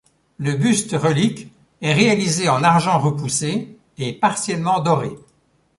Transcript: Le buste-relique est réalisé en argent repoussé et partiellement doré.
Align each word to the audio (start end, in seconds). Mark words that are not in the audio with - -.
Le 0.39 0.53
buste-relique 0.53 1.53
est 1.81 1.93
réalisé 1.93 2.49
en 2.49 2.63
argent 2.63 2.97
repoussé 2.97 3.77
et 3.99 4.13
partiellement 4.13 4.79
doré. 4.79 5.11